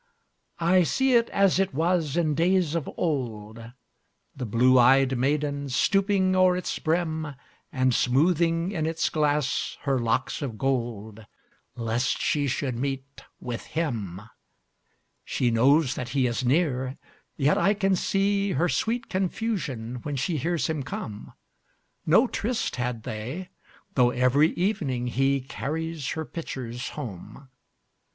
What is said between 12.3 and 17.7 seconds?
should meet with him. She knows that he is near, yet